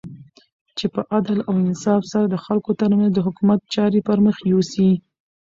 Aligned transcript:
چی 0.77 0.85
په 0.93 1.01
عدل 1.17 1.39
او 1.47 1.53
انصاف 1.65 2.01
سره 2.11 2.25
د 2.29 2.35
خلګو 2.45 2.71
ترمنځ 2.81 3.11
د 3.13 3.19
حکومت 3.27 3.59
چاری 3.75 3.99
پرمخ 4.07 4.35
یوسی 4.51 4.89